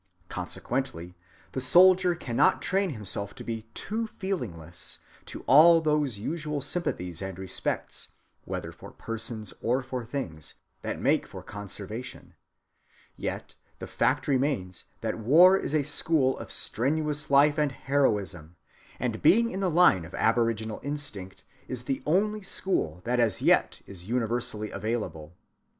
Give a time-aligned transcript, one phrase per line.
[0.29, 1.15] Consequently
[1.51, 7.37] the soldier cannot train himself to be too feelingless to all those usual sympathies and
[7.37, 8.07] respects,
[8.45, 12.33] whether for persons or for things, that make for conservation.
[13.15, 18.55] Yet the fact remains that war is a school of strenuous life and heroism;
[18.99, 23.83] and, being in the line of aboriginal instinct, is the only school that as yet
[23.85, 25.35] is universally available.